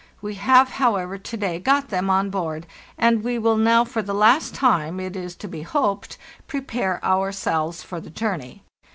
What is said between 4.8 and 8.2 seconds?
it is to be hoped, prepare ourselves for the